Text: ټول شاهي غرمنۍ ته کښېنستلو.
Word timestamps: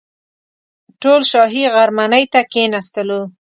ټول 1.01 1.21
شاهي 1.31 1.63
غرمنۍ 1.75 2.23
ته 2.33 2.39
کښېنستلو. 2.51 3.21